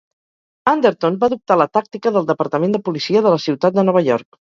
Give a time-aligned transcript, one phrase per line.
[0.69, 4.41] Anderton va adoptar la tàctica del departament de policia de la ciutat de Nova York.